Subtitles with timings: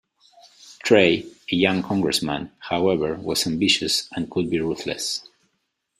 [0.81, 5.29] Trey, a young congressman, however was ambitious and could be ruthless.